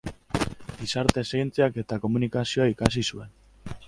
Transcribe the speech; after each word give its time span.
Gizarte 0.77 1.23
Zientziak 1.31 1.77
eta 1.83 1.99
Komunikazioa 2.07 2.67
ikasi 2.73 3.05
zuen. 3.15 3.31